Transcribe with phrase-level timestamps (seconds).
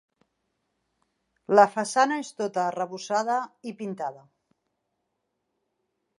[1.59, 3.37] La façana és tota arrebossada
[3.73, 4.27] i pintada.